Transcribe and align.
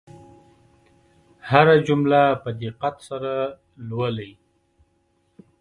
هره 1.49 1.75
جمله 1.87 2.21
په 2.43 2.49
دقت 2.61 2.95
سره 3.09 3.33
لولئ. 3.87 4.31